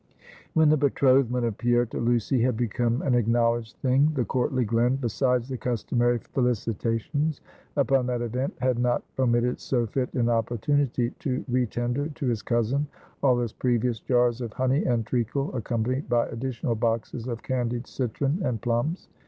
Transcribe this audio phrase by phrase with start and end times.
[0.55, 4.95] When the betrothment of Pierre to Lucy had become an acknowledged thing, the courtly Glen,
[4.95, 7.39] besides the customary felicitations
[7.75, 12.41] upon that event, had not omitted so fit an opportunity to re tender to his
[12.41, 12.87] cousin
[13.21, 18.41] all his previous jars of honey and treacle, accompanied by additional boxes of candied citron
[18.43, 19.07] and plums.